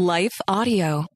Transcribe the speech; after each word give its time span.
Life 0.00 0.40
Audio. 0.46 1.06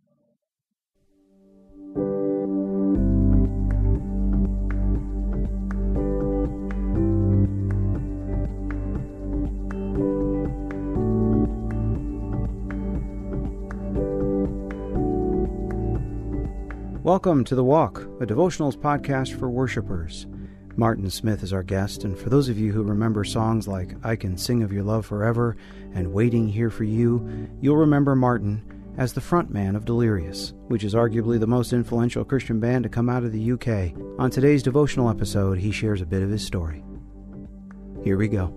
Welcome 17.05 17.45
to 17.45 17.55
The 17.55 17.63
Walk, 17.63 18.01
a 18.21 18.27
devotionals 18.27 18.77
podcast 18.77 19.39
for 19.39 19.49
worshipers. 19.49 20.27
Martin 20.75 21.11
Smith 21.11 21.43
is 21.43 21.53
our 21.53 21.63
guest, 21.63 22.03
and 22.03 22.19
for 22.19 22.31
those 22.31 22.49
of 22.49 22.59
you 22.59 22.73
who 22.73 22.83
remember 22.83 23.25
songs 23.25 23.69
like 23.69 23.95
I 24.03 24.17
Can 24.17 24.37
Sing 24.39 24.63
of 24.63 24.73
Your 24.73 24.83
Love 24.83 25.05
Forever 25.05 25.57
and 25.95 26.13
Waiting 26.13 26.49
Here 26.49 26.71
for 26.71 26.85
You, 26.85 27.49
you'll 27.61 27.77
remember 27.77 28.17
Martin 28.17 28.72
as 28.97 29.13
the 29.13 29.21
frontman 29.21 29.77
of 29.77 29.85
Delirious, 29.85 30.53
which 30.69 30.85
is 30.85 30.95
arguably 30.95 31.41
the 31.41 31.47
most 31.47 31.73
influential 31.73 32.25
Christian 32.25 32.61
band 32.61 32.83
to 32.83 32.89
come 32.89 33.09
out 33.09 33.25
of 33.25 33.33
the 33.33 33.53
UK. 33.53 33.93
On 34.19 34.31
today's 34.31 34.63
devotional 34.63 35.09
episode, 35.09 35.59
he 35.59 35.73
shares 35.73 36.01
a 36.01 36.07
bit 36.07 36.23
of 36.23 36.31
his 36.31 36.45
story. 36.45 36.85
Here 38.05 38.17
we 38.17 38.29
go. 38.29 38.55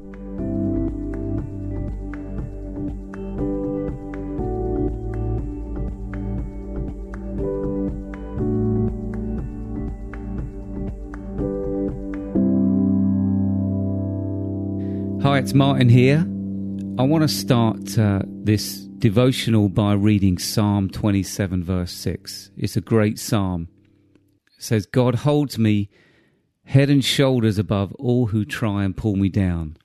Hi, 15.21 15.39
it's 15.39 15.53
Martin 15.53 15.89
here. 15.89 16.19
I 16.97 17.03
want 17.03 17.23
to 17.23 17.27
start 17.27 17.97
uh, 17.97 18.21
this 18.25 18.84
devotional 18.99 19.69
by 19.69 19.93
reading 19.93 20.37
Psalm 20.37 20.89
27, 20.89 21.63
verse 21.63 21.91
6. 21.91 22.51
It's 22.57 22.77
a 22.77 22.81
great 22.81 23.19
psalm. 23.19 23.67
It 24.57 24.63
says, 24.63 24.85
God 24.85 25.15
holds 25.15 25.59
me 25.59 25.89
head 26.63 26.89
and 26.89 27.03
shoulders 27.03 27.57
above 27.57 27.93
all 27.95 28.27
who 28.27 28.45
try 28.45 28.83
and 28.83 28.95
pull 28.95 29.15
me 29.15 29.29
down. 29.29 29.77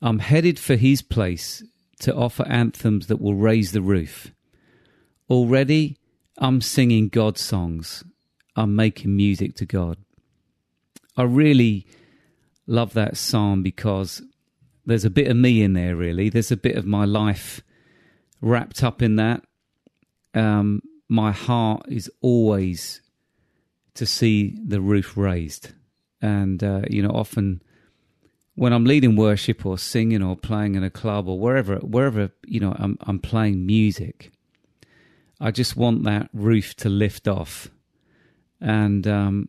I'm 0.00 0.18
headed 0.18 0.58
for 0.58 0.76
his 0.76 1.00
place 1.00 1.62
to 2.00 2.14
offer 2.14 2.46
anthems 2.48 3.06
that 3.06 3.20
will 3.20 3.36
raise 3.36 3.72
the 3.72 3.80
roof. 3.82 4.32
Already, 5.30 5.96
I'm 6.38 6.60
singing 6.60 7.08
God 7.08 7.38
songs. 7.38 8.04
I'm 8.56 8.74
making 8.74 9.16
music 9.16 9.54
to 9.56 9.64
God. 9.64 9.96
I 11.16 11.22
really 11.22 11.86
love 12.66 12.94
that 12.94 13.16
psalm 13.16 13.62
because 13.62 14.22
there's 14.84 15.04
a 15.04 15.10
bit 15.10 15.28
of 15.28 15.36
me 15.36 15.62
in 15.62 15.74
there, 15.74 15.94
really. 15.94 16.28
There's 16.28 16.50
a 16.50 16.56
bit 16.56 16.76
of 16.76 16.84
my 16.84 17.04
life 17.04 17.62
wrapped 18.42 18.82
up 18.82 19.00
in 19.00 19.16
that. 19.16 19.42
Um, 20.34 20.82
my 21.08 21.32
heart 21.32 21.86
is 21.88 22.10
always 22.20 23.00
to 23.94 24.04
see 24.04 24.58
the 24.66 24.80
roof 24.80 25.16
raised. 25.16 25.72
And, 26.20 26.62
uh, 26.62 26.82
you 26.90 27.02
know, 27.02 27.10
often 27.10 27.62
when 28.54 28.72
I'm 28.72 28.84
leading 28.84 29.16
worship 29.16 29.64
or 29.64 29.78
singing 29.78 30.22
or 30.22 30.36
playing 30.36 30.74
in 30.74 30.84
a 30.84 30.90
club 30.90 31.28
or 31.28 31.38
wherever, 31.38 31.76
wherever, 31.76 32.30
you 32.46 32.60
know, 32.60 32.74
I'm, 32.78 32.98
I'm 33.02 33.18
playing 33.18 33.64
music, 33.64 34.32
I 35.40 35.50
just 35.50 35.76
want 35.76 36.04
that 36.04 36.28
roof 36.32 36.74
to 36.76 36.88
lift 36.88 37.26
off. 37.26 37.68
And, 38.60 39.06
um, 39.06 39.48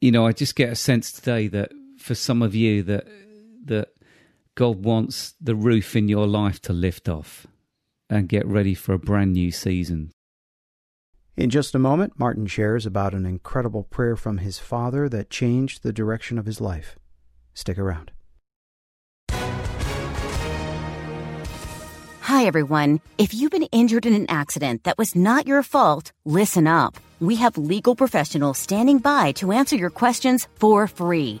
you 0.00 0.10
know, 0.10 0.26
I 0.26 0.32
just 0.32 0.56
get 0.56 0.70
a 0.70 0.76
sense 0.76 1.12
today 1.12 1.46
that 1.48 1.72
for 1.98 2.14
some 2.14 2.40
of 2.40 2.54
you 2.54 2.82
that 2.84 3.06
that 3.66 3.88
God 4.60 4.84
wants 4.84 5.32
the 5.40 5.54
roof 5.54 5.96
in 5.96 6.06
your 6.06 6.26
life 6.26 6.60
to 6.60 6.74
lift 6.74 7.08
off 7.08 7.46
and 8.10 8.28
get 8.28 8.46
ready 8.46 8.74
for 8.74 8.92
a 8.92 8.98
brand 8.98 9.32
new 9.32 9.50
season. 9.50 10.10
In 11.34 11.48
just 11.48 11.74
a 11.74 11.78
moment, 11.78 12.18
Martin 12.18 12.46
shares 12.46 12.84
about 12.84 13.14
an 13.14 13.24
incredible 13.24 13.84
prayer 13.84 14.16
from 14.16 14.36
his 14.36 14.58
father 14.58 15.08
that 15.08 15.30
changed 15.30 15.82
the 15.82 15.94
direction 15.94 16.38
of 16.38 16.44
his 16.44 16.60
life. 16.60 16.98
Stick 17.54 17.78
around. 17.78 18.10
Hi, 22.20 22.44
everyone. 22.44 23.00
If 23.16 23.32
you've 23.32 23.50
been 23.50 23.72
injured 23.72 24.04
in 24.04 24.12
an 24.12 24.26
accident 24.28 24.84
that 24.84 24.98
was 24.98 25.16
not 25.16 25.46
your 25.46 25.62
fault, 25.62 26.12
listen 26.26 26.66
up. 26.66 26.98
We 27.18 27.36
have 27.36 27.56
legal 27.56 27.96
professionals 27.96 28.58
standing 28.58 28.98
by 28.98 29.32
to 29.40 29.52
answer 29.52 29.76
your 29.76 29.88
questions 29.88 30.48
for 30.56 30.86
free. 30.86 31.40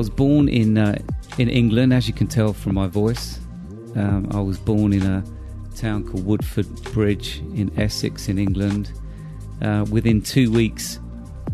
Was 0.00 0.08
born 0.08 0.48
in 0.48 0.78
uh, 0.78 0.96
in 1.36 1.50
England, 1.50 1.92
as 1.92 2.08
you 2.08 2.14
can 2.14 2.26
tell 2.26 2.54
from 2.54 2.74
my 2.74 2.86
voice. 2.86 3.38
Um, 3.96 4.26
I 4.32 4.40
was 4.40 4.58
born 4.58 4.94
in 4.94 5.02
a 5.02 5.22
town 5.76 6.04
called 6.08 6.24
Woodford 6.24 6.68
Bridge 6.94 7.40
in 7.54 7.70
Essex, 7.78 8.26
in 8.26 8.38
England. 8.38 8.90
Uh, 9.60 9.84
within 9.90 10.22
two 10.22 10.50
weeks 10.50 10.98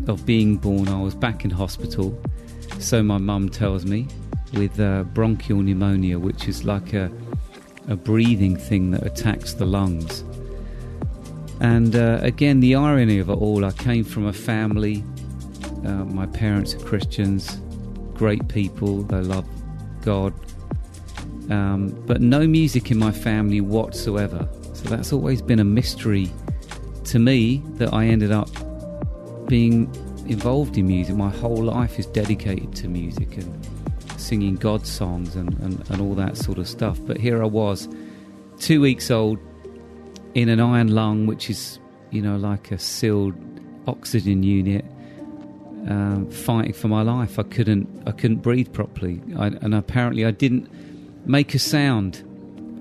of 0.07 0.25
being 0.25 0.55
born, 0.55 0.87
I 0.87 1.01
was 1.01 1.13
back 1.13 1.43
in 1.43 1.51
hospital. 1.51 2.17
So 2.79 3.03
my 3.03 3.17
mum 3.17 3.49
tells 3.49 3.83
me, 3.83 4.07
with 4.53 4.79
uh, 4.79 5.03
bronchial 5.13 5.61
pneumonia, 5.61 6.17
which 6.17 6.47
is 6.47 6.63
like 6.63 6.93
a 6.93 7.11
a 7.89 7.97
breathing 7.97 8.55
thing 8.55 8.91
that 8.91 9.05
attacks 9.05 9.55
the 9.55 9.65
lungs. 9.65 10.23
And 11.59 11.97
uh, 11.97 12.19
again, 12.21 12.61
the 12.61 12.75
irony 12.75 13.19
of 13.19 13.29
it 13.29 13.33
all, 13.33 13.65
I 13.65 13.71
came 13.71 14.05
from 14.05 14.25
a 14.25 14.33
family. 14.33 15.03
Uh, 15.85 16.05
my 16.05 16.27
parents 16.27 16.75
are 16.75 16.79
Christians, 16.79 17.59
great 18.17 18.47
people. 18.47 19.03
They 19.03 19.21
love 19.21 19.47
God. 20.01 20.33
Um, 21.51 21.89
but 22.05 22.19
no 22.19 22.47
music 22.47 22.91
in 22.91 22.97
my 22.97 23.11
family 23.11 23.61
whatsoever. 23.61 24.47
So 24.73 24.89
that's 24.89 25.13
always 25.13 25.41
been 25.41 25.59
a 25.59 25.63
mystery 25.63 26.31
to 27.05 27.19
me 27.19 27.63
that 27.75 27.93
I 27.93 28.05
ended 28.05 28.31
up 28.31 28.49
being 29.47 29.93
involved 30.27 30.77
in 30.77 30.87
music. 30.87 31.15
My 31.15 31.29
whole 31.29 31.63
life 31.63 31.99
is 31.99 32.05
dedicated 32.07 32.75
to 32.75 32.87
music 32.89 33.37
and 33.37 33.67
singing 34.17 34.55
God 34.55 34.85
songs 34.85 35.35
and, 35.35 35.57
and, 35.59 35.89
and 35.89 36.01
all 36.01 36.15
that 36.15 36.35
sort 36.35 36.57
of 36.57 36.67
stuff. 36.67 36.99
But 37.05 37.17
here 37.17 37.41
I 37.41 37.45
was, 37.45 37.87
two 38.59 38.81
weeks 38.81 39.09
old, 39.09 39.39
in 40.33 40.49
an 40.49 40.59
iron 40.59 40.93
lung, 40.93 41.27
which 41.27 41.49
is, 41.49 41.79
you 42.11 42.21
know, 42.21 42.35
like 42.35 42.71
a 42.71 42.77
sealed 42.77 43.35
oxygen 43.87 44.43
unit, 44.43 44.83
um, 45.87 46.29
fighting 46.29 46.73
for 46.73 46.87
my 46.87 47.01
life. 47.01 47.39
I 47.39 47.43
couldn't, 47.43 47.87
I 48.05 48.11
couldn't 48.11 48.37
breathe 48.37 48.71
properly, 48.73 49.21
I, 49.37 49.47
and 49.47 49.73
apparently 49.73 50.25
I 50.25 50.31
didn't 50.31 50.69
make 51.27 51.53
a 51.53 51.59
sound 51.59 52.23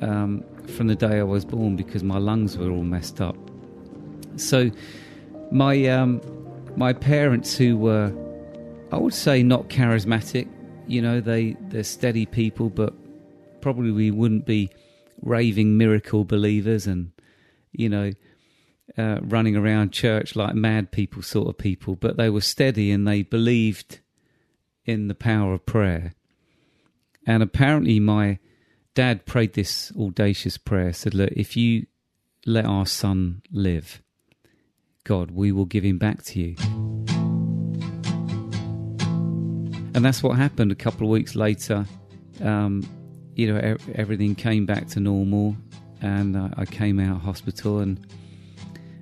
um, 0.03 0.44
from 0.67 0.88
the 0.88 0.94
day 0.94 1.19
I 1.19 1.23
was 1.23 1.44
born 1.44 1.76
because 1.76 2.03
my 2.03 2.19
lungs 2.19 2.56
were 2.56 2.70
all 2.70 2.85
messed 2.85 3.20
up. 3.20 3.37
So, 4.37 4.70
my 5.50 5.87
um, 5.87 6.20
my 6.76 6.93
parents, 6.93 7.56
who 7.56 7.76
were, 7.76 8.12
I 8.93 8.97
would 8.99 9.14
say, 9.14 9.43
not 9.43 9.69
charismatic, 9.69 10.49
you 10.87 11.00
know, 11.00 11.20
they 11.20 11.56
they're 11.69 11.85
steady 11.85 12.26
people, 12.26 12.69
but 12.69 12.93
probably 13.61 13.91
we 13.91 14.11
wouldn't 14.11 14.47
be 14.47 14.70
raving 15.23 15.79
miracle 15.79 16.25
believers 16.25 16.87
and 16.87 17.11
you 17.73 17.88
know 17.88 18.12
uh, 18.97 19.19
running 19.23 19.56
around 19.56 19.93
church 19.93 20.37
like 20.37 20.55
mad 20.55 20.91
people 20.93 21.23
sort 21.23 21.49
of 21.49 21.59
people 21.59 21.97
but 21.97 22.17
they 22.17 22.31
were 22.31 22.41
steady 22.41 22.91
and 22.91 23.06
they 23.06 23.23
believed 23.23 24.00
in 24.85 25.09
the 25.09 25.15
power 25.15 25.53
of 25.53 25.67
prayer. 25.67 26.12
And 27.27 27.43
apparently 27.43 27.99
my 27.99 28.38
dad 28.94 29.27
prayed 29.27 29.55
this 29.55 29.93
audacious 29.99 30.56
prayer 30.56 30.93
said 30.93 31.15
look 31.15 31.31
if 31.33 31.56
you 31.56 31.87
let 32.47 32.65
our 32.65 32.87
son 32.87 33.43
live 33.50 34.00
god 35.05 35.31
we 35.31 35.53
will 35.53 35.67
give 35.67 35.85
him 35.85 35.99
back 35.99 36.23
to 36.23 36.41
you. 36.41 36.56
And 39.97 40.05
that's 40.05 40.23
what 40.23 40.37
happened 40.37 40.71
a 40.71 40.75
couple 40.75 41.06
of 41.06 41.11
weeks 41.11 41.35
later. 41.35 41.87
Um, 42.43 42.87
you 43.35 43.50
know, 43.50 43.79
everything 43.94 44.35
came 44.35 44.67
back 44.67 44.88
to 44.88 45.00
normal, 45.00 45.56
and 46.03 46.37
I 46.37 46.67
came 46.67 47.00
out 47.00 47.17
of 47.17 47.23
hospital, 47.23 47.79
and 47.79 48.06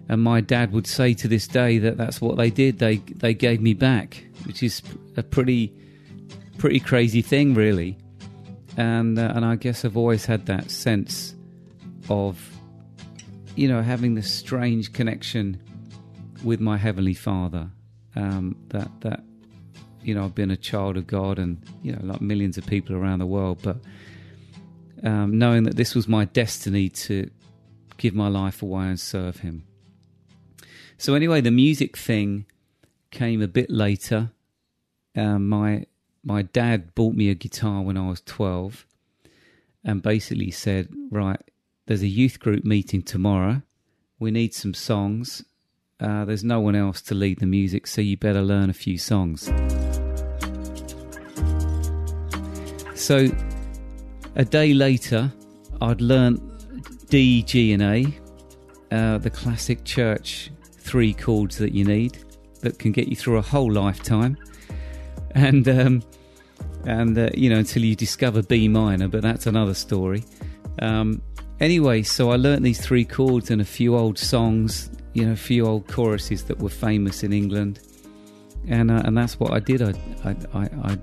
and 0.08 0.22
my 0.22 0.40
dad 0.40 0.72
would 0.72 0.86
say 0.86 1.14
to 1.14 1.28
this 1.28 1.46
day 1.48 1.78
that 1.78 1.96
that's 1.96 2.20
what 2.20 2.36
they 2.36 2.50
did. 2.50 2.78
They 2.78 2.96
they 2.96 3.34
gave 3.34 3.60
me 3.60 3.74
back, 3.74 4.24
which 4.44 4.62
is 4.62 4.82
a 5.16 5.22
pretty 5.22 5.72
pretty 6.58 6.80
crazy 6.80 7.22
thing, 7.22 7.54
really. 7.54 7.96
And 8.76 9.18
uh, 9.18 9.32
and 9.34 9.44
I 9.44 9.56
guess 9.56 9.84
I've 9.84 9.96
always 9.96 10.26
had 10.26 10.46
that 10.46 10.70
sense 10.70 11.34
of, 12.08 12.38
you 13.56 13.68
know, 13.68 13.82
having 13.82 14.14
this 14.14 14.30
strange 14.30 14.92
connection 14.92 15.60
with 16.42 16.60
my 16.60 16.76
heavenly 16.76 17.14
Father. 17.14 17.70
Um, 18.16 18.56
that 18.68 18.90
that 19.00 19.24
you 20.02 20.14
know 20.14 20.24
I've 20.24 20.34
been 20.34 20.50
a 20.50 20.56
child 20.56 20.96
of 20.96 21.06
God, 21.06 21.38
and 21.38 21.62
you 21.82 21.92
know, 21.92 22.00
like 22.02 22.20
millions 22.20 22.58
of 22.58 22.66
people 22.66 22.94
around 22.94 23.20
the 23.20 23.26
world, 23.26 23.60
but 23.62 23.78
um, 25.02 25.38
knowing 25.38 25.64
that 25.64 25.76
this 25.76 25.94
was 25.94 26.06
my 26.06 26.26
destiny 26.26 26.90
to 26.90 27.30
give 27.96 28.14
my 28.14 28.28
life 28.28 28.62
away 28.62 28.86
and 28.86 29.00
serve 29.00 29.38
Him. 29.38 29.64
So, 30.96 31.14
anyway, 31.14 31.40
the 31.40 31.50
music 31.50 31.96
thing 31.96 32.46
came 33.10 33.42
a 33.42 33.48
bit 33.48 33.70
later. 33.70 34.30
Um, 35.16 35.48
my 35.48 35.86
my 36.22 36.42
dad 36.42 36.94
bought 36.94 37.14
me 37.14 37.28
a 37.30 37.34
guitar 37.34 37.82
when 37.82 37.96
I 37.96 38.08
was 38.08 38.20
twelve, 38.20 38.86
and 39.84 40.02
basically 40.02 40.50
said, 40.50 40.88
"Right, 41.10 41.40
there's 41.86 42.02
a 42.02 42.08
youth 42.08 42.40
group 42.40 42.64
meeting 42.64 43.02
tomorrow. 43.02 43.62
We 44.18 44.30
need 44.30 44.54
some 44.54 44.74
songs. 44.74 45.44
Uh, 46.00 46.24
there's 46.24 46.44
no 46.44 46.60
one 46.60 46.74
else 46.74 47.00
to 47.02 47.14
lead 47.14 47.40
the 47.40 47.46
music, 47.46 47.86
so 47.86 48.00
you 48.00 48.16
better 48.16 48.42
learn 48.42 48.70
a 48.70 48.74
few 48.74 48.98
songs." 48.98 49.50
So 52.94 53.28
a 54.36 54.44
day 54.44 54.72
later, 54.72 55.32
I'd 55.80 56.00
learnt 56.00 56.40
D, 57.10 57.42
G, 57.42 57.72
and 57.72 57.82
A, 57.82 58.06
uh, 58.90 59.18
the 59.18 59.30
classic 59.30 59.84
church 59.84 60.50
three 60.94 61.12
chords 61.12 61.58
that 61.58 61.72
you 61.72 61.84
need 61.84 62.16
that 62.60 62.78
can 62.78 62.92
get 62.92 63.08
you 63.08 63.16
through 63.16 63.36
a 63.36 63.42
whole 63.42 63.72
lifetime, 63.72 64.38
and 65.32 65.68
um, 65.68 66.00
and 66.86 67.18
uh, 67.18 67.28
you 67.34 67.50
know 67.50 67.58
until 67.58 67.82
you 67.82 67.96
discover 67.96 68.44
B 68.44 68.68
minor, 68.68 69.08
but 69.08 69.20
that's 69.20 69.48
another 69.48 69.74
story. 69.74 70.22
Um, 70.78 71.20
anyway, 71.58 72.04
so 72.04 72.30
I 72.30 72.36
learnt 72.36 72.62
these 72.62 72.80
three 72.80 73.04
chords 73.04 73.50
and 73.50 73.60
a 73.60 73.64
few 73.64 73.96
old 73.96 74.16
songs, 74.16 74.88
you 75.14 75.26
know, 75.26 75.32
a 75.32 75.36
few 75.36 75.66
old 75.66 75.88
choruses 75.88 76.44
that 76.44 76.60
were 76.60 76.68
famous 76.68 77.24
in 77.24 77.32
England, 77.32 77.80
and 78.68 78.88
uh, 78.88 79.02
and 79.04 79.18
that's 79.18 79.40
what 79.40 79.50
I 79.50 79.58
did. 79.58 79.82
I 79.82 79.94
I, 80.24 80.36
I, 80.54 80.68
I 80.84 80.98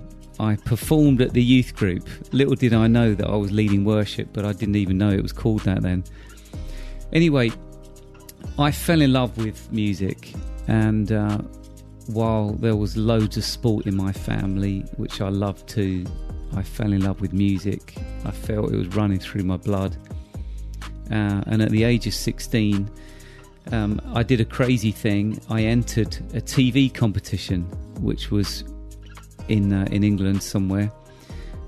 I 0.52 0.56
performed 0.56 1.20
at 1.20 1.34
the 1.34 1.44
youth 1.44 1.76
group. 1.76 2.08
Little 2.32 2.54
did 2.54 2.72
I 2.72 2.86
know 2.86 3.12
that 3.12 3.28
I 3.28 3.36
was 3.36 3.52
leading 3.52 3.84
worship, 3.84 4.28
but 4.32 4.46
I 4.46 4.54
didn't 4.54 4.76
even 4.76 4.96
know 4.96 5.10
it 5.10 5.22
was 5.22 5.34
called 5.34 5.60
that 5.64 5.82
then. 5.82 6.02
Anyway, 7.12 7.52
I 8.58 8.70
fell 8.70 9.00
in 9.00 9.12
love 9.12 9.36
with 9.38 9.72
music, 9.72 10.32
and 10.68 11.10
uh, 11.10 11.38
while 12.08 12.50
there 12.50 12.76
was 12.76 12.96
loads 12.96 13.36
of 13.36 13.44
sport 13.44 13.86
in 13.86 13.96
my 13.96 14.12
family, 14.12 14.80
which 14.96 15.20
I 15.20 15.30
loved 15.30 15.66
too, 15.68 16.04
I 16.54 16.62
fell 16.62 16.92
in 16.92 17.02
love 17.02 17.20
with 17.20 17.32
music. 17.32 17.94
I 18.24 18.30
felt 18.30 18.72
it 18.72 18.76
was 18.76 18.88
running 18.88 19.18
through 19.18 19.44
my 19.44 19.56
blood. 19.56 19.96
Uh, 21.10 21.42
and 21.46 21.62
at 21.62 21.70
the 21.70 21.84
age 21.84 22.06
of 22.06 22.14
16, 22.14 22.90
um, 23.70 24.00
I 24.14 24.22
did 24.22 24.40
a 24.40 24.44
crazy 24.44 24.92
thing. 24.92 25.40
I 25.48 25.62
entered 25.62 26.14
a 26.34 26.40
TV 26.40 26.92
competition, 26.92 27.62
which 28.00 28.30
was 28.30 28.64
in 29.48 29.72
uh, 29.72 29.86
in 29.90 30.04
England 30.04 30.42
somewhere, 30.42 30.92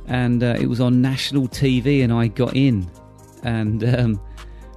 and 0.07 0.43
uh, 0.43 0.57
it 0.61 0.67
was 0.67 0.81
on 0.81 1.01
national 1.01 1.49
TV, 1.49 2.05
and 2.05 2.13
I 2.13 2.27
got 2.29 2.55
in, 2.55 2.91
and 3.43 3.85
um, 3.85 4.21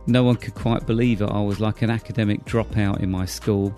no 0.08 0.24
one 0.24 0.36
could 0.36 0.56
quite 0.56 0.86
believe 0.88 1.22
it. 1.22 1.30
I 1.30 1.42
was 1.42 1.60
like 1.60 1.82
an 1.82 1.90
academic 1.90 2.44
dropout 2.46 3.02
in 3.02 3.12
my 3.12 3.26
school, 3.26 3.76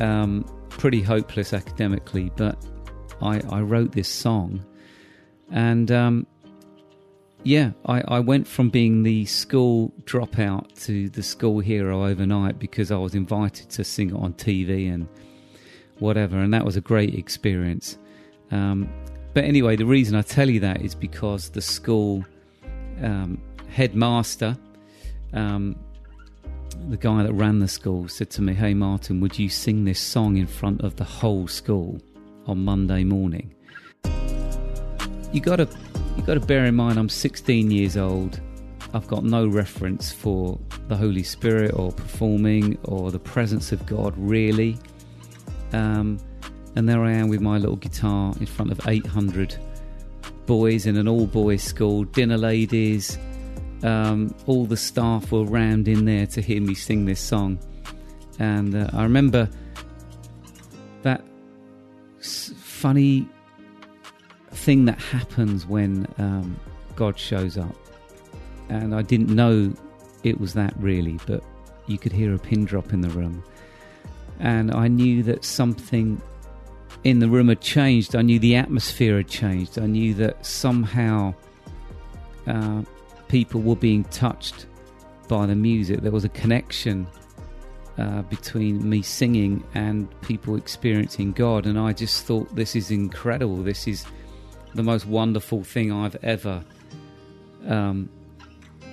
um, 0.00 0.44
pretty 0.68 1.00
hopeless 1.00 1.52
academically, 1.52 2.30
but 2.36 2.56
I, 3.22 3.40
I 3.50 3.60
wrote 3.60 3.92
this 3.92 4.08
song, 4.08 4.64
and 5.50 5.90
um, 5.90 6.26
yeah, 7.44 7.70
I, 7.86 8.02
I 8.08 8.20
went 8.20 8.48
from 8.48 8.70
being 8.70 9.04
the 9.04 9.24
school 9.24 9.92
dropout 10.02 10.84
to 10.84 11.08
the 11.08 11.22
school 11.22 11.60
hero 11.60 12.04
overnight 12.04 12.58
because 12.58 12.90
I 12.90 12.96
was 12.96 13.14
invited 13.14 13.70
to 13.70 13.84
sing 13.84 14.10
it 14.10 14.16
on 14.16 14.32
TV 14.34 14.92
and 14.92 15.06
whatever, 16.00 16.38
and 16.38 16.52
that 16.52 16.64
was 16.64 16.76
a 16.76 16.80
great 16.80 17.14
experience. 17.14 17.98
Um, 18.50 18.88
but 19.32 19.44
anyway, 19.44 19.76
the 19.76 19.86
reason 19.86 20.16
I 20.16 20.22
tell 20.22 20.50
you 20.50 20.60
that 20.60 20.82
is 20.82 20.94
because 20.94 21.50
the 21.50 21.60
school 21.60 22.24
um, 23.02 23.40
headmaster, 23.68 24.56
um, 25.32 25.76
the 26.88 26.96
guy 26.96 27.22
that 27.22 27.32
ran 27.32 27.58
the 27.58 27.68
school, 27.68 28.08
said 28.08 28.30
to 28.30 28.42
me, 28.42 28.54
"Hey 28.54 28.74
Martin, 28.74 29.20
would 29.20 29.38
you 29.38 29.48
sing 29.48 29.84
this 29.84 30.00
song 30.00 30.36
in 30.36 30.46
front 30.46 30.82
of 30.82 30.96
the 30.96 31.04
whole 31.04 31.46
school 31.48 32.00
on 32.46 32.64
Monday 32.64 33.04
morning?" 33.04 33.52
You 35.32 35.40
got 35.40 35.56
to 35.56 35.68
you 36.16 36.22
got 36.22 36.34
to 36.34 36.40
bear 36.40 36.64
in 36.64 36.74
mind, 36.74 36.98
I'm 36.98 37.08
16 37.08 37.70
years 37.70 37.96
old. 37.96 38.40
I've 38.94 39.06
got 39.06 39.24
no 39.24 39.46
reference 39.46 40.12
for 40.12 40.58
the 40.88 40.96
Holy 40.96 41.22
Spirit 41.22 41.72
or 41.74 41.92
performing 41.92 42.78
or 42.84 43.10
the 43.10 43.18
presence 43.18 43.72
of 43.72 43.84
God, 43.84 44.14
really. 44.16 44.78
Um, 45.72 46.18
and 46.74 46.88
there 46.88 47.02
I 47.02 47.12
am 47.12 47.28
with 47.28 47.40
my 47.40 47.58
little 47.58 47.76
guitar 47.76 48.32
in 48.40 48.46
front 48.46 48.72
of 48.72 48.80
800 48.86 49.56
boys 50.46 50.86
in 50.86 50.96
an 50.96 51.08
all 51.08 51.26
boys 51.26 51.62
school, 51.62 52.04
dinner 52.04 52.38
ladies, 52.38 53.18
um, 53.82 54.34
all 54.46 54.64
the 54.64 54.76
staff 54.76 55.32
were 55.32 55.44
rammed 55.44 55.88
in 55.88 56.04
there 56.04 56.26
to 56.28 56.40
hear 56.40 56.60
me 56.60 56.74
sing 56.74 57.04
this 57.04 57.20
song. 57.20 57.58
And 58.38 58.74
uh, 58.74 58.90
I 58.92 59.02
remember 59.02 59.48
that 61.02 61.22
funny 62.20 63.28
thing 64.50 64.84
that 64.86 64.98
happens 64.98 65.66
when 65.66 66.06
um, 66.18 66.58
God 66.94 67.18
shows 67.18 67.56
up. 67.56 67.74
And 68.68 68.94
I 68.94 69.02
didn't 69.02 69.28
know 69.28 69.72
it 70.24 70.40
was 70.40 70.54
that 70.54 70.74
really, 70.78 71.18
but 71.26 71.42
you 71.86 71.98
could 71.98 72.12
hear 72.12 72.34
a 72.34 72.38
pin 72.38 72.64
drop 72.64 72.92
in 72.92 73.00
the 73.00 73.10
room. 73.10 73.44
And 74.40 74.74
I 74.74 74.88
knew 74.88 75.22
that 75.22 75.44
something 75.44 76.20
in 77.04 77.20
the 77.20 77.28
room 77.28 77.48
had 77.48 77.60
changed. 77.60 78.16
I 78.16 78.22
knew 78.22 78.38
the 78.38 78.56
atmosphere 78.56 79.18
had 79.18 79.28
changed. 79.28 79.78
I 79.78 79.86
knew 79.86 80.14
that 80.14 80.44
somehow 80.44 81.34
uh, 82.46 82.82
people 83.28 83.60
were 83.60 83.76
being 83.76 84.04
touched 84.04 84.66
by 85.28 85.46
the 85.46 85.54
music. 85.54 86.00
There 86.00 86.12
was 86.12 86.24
a 86.24 86.28
connection 86.30 87.06
uh, 87.98 88.22
between 88.22 88.88
me 88.88 89.02
singing 89.02 89.64
and 89.74 90.08
people 90.20 90.56
experiencing 90.56 91.32
God. 91.32 91.66
And 91.66 91.78
I 91.78 91.92
just 91.92 92.24
thought, 92.26 92.54
this 92.54 92.76
is 92.76 92.90
incredible. 92.90 93.56
This 93.56 93.88
is 93.88 94.04
the 94.74 94.82
most 94.82 95.06
wonderful 95.06 95.64
thing 95.64 95.92
I've 95.92 96.16
ever 96.22 96.62
um, 97.66 98.08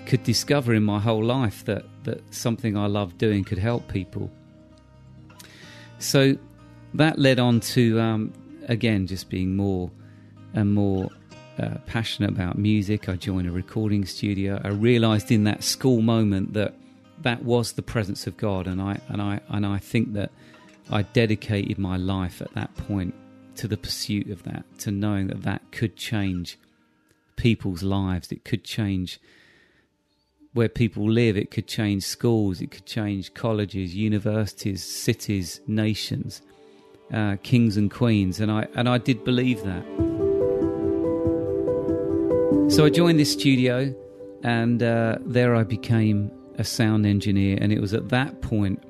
could 0.05 0.23
discover 0.23 0.73
in 0.73 0.83
my 0.83 0.99
whole 0.99 1.23
life 1.23 1.65
that, 1.65 1.85
that 2.03 2.33
something 2.33 2.77
I 2.77 2.87
love 2.87 3.17
doing 3.17 3.43
could 3.43 3.57
help 3.57 3.87
people. 3.87 4.31
So 5.99 6.37
that 6.93 7.19
led 7.19 7.39
on 7.39 7.59
to 7.61 7.99
um, 7.99 8.33
again 8.67 9.07
just 9.07 9.29
being 9.29 9.55
more 9.55 9.91
and 10.53 10.73
more 10.73 11.09
uh, 11.59 11.77
passionate 11.85 12.31
about 12.31 12.57
music. 12.57 13.09
I 13.09 13.15
joined 13.15 13.47
a 13.47 13.51
recording 13.51 14.05
studio. 14.05 14.59
I 14.63 14.69
realised 14.69 15.31
in 15.31 15.43
that 15.43 15.63
school 15.63 16.01
moment 16.01 16.53
that 16.53 16.73
that 17.21 17.43
was 17.43 17.73
the 17.73 17.81
presence 17.81 18.27
of 18.27 18.37
God, 18.37 18.67
and 18.67 18.81
I 18.81 18.99
and 19.07 19.21
I 19.21 19.39
and 19.49 19.65
I 19.65 19.77
think 19.77 20.13
that 20.13 20.31
I 20.89 21.03
dedicated 21.03 21.77
my 21.77 21.97
life 21.97 22.41
at 22.41 22.53
that 22.53 22.75
point 22.75 23.13
to 23.55 23.67
the 23.67 23.77
pursuit 23.77 24.29
of 24.29 24.43
that, 24.43 24.65
to 24.79 24.91
knowing 24.91 25.27
that 25.27 25.43
that 25.43 25.71
could 25.71 25.95
change 25.95 26.57
people's 27.35 27.83
lives. 27.83 28.31
It 28.31 28.43
could 28.43 28.63
change 28.63 29.19
where 30.53 30.69
people 30.69 31.09
live. 31.09 31.37
It 31.37 31.51
could 31.51 31.67
change 31.67 32.03
schools. 32.03 32.61
It 32.61 32.71
could 32.71 32.85
change 32.85 33.33
colleges, 33.33 33.95
universities, 33.95 34.83
cities, 34.83 35.61
nations, 35.67 36.41
uh, 37.11 37.37
kings 37.43 37.77
and 37.77 37.91
queens. 37.91 38.39
And 38.39 38.51
I 38.51 38.67
and 38.75 38.89
I 38.89 38.97
did 38.97 39.23
believe 39.23 39.63
that. 39.63 40.12
So 42.73 42.85
I 42.85 42.89
joined 42.89 43.19
this 43.19 43.31
studio, 43.31 43.93
and 44.41 44.81
uh, 44.81 45.19
there 45.27 45.55
I 45.55 45.61
became 45.61 46.31
a 46.57 46.63
sound 46.63 47.05
engineer. 47.05 47.59
And 47.61 47.71
it 47.71 47.79
was 47.79 47.93
at 47.93 48.09
that 48.09 48.41
point 48.41 48.81